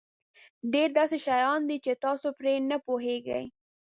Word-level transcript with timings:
ډېر 0.73 0.89
داسې 0.97 1.17
شیان 1.25 1.59
دي 1.69 1.77
چې 1.85 1.91
تاسو 2.05 2.27
پرې 2.39 2.53
نه 2.69 2.77
پوهېږئ. 2.85 3.43